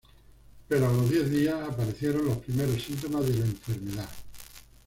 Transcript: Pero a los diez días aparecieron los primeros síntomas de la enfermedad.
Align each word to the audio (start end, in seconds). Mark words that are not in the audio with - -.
Pero 0.67 0.89
a 0.89 0.91
los 0.93 1.11
diez 1.11 1.29
días 1.29 1.61
aparecieron 1.69 2.25
los 2.25 2.37
primeros 2.37 2.81
síntomas 2.81 3.23
de 3.23 3.35
la 3.35 3.45
enfermedad. 3.45 4.09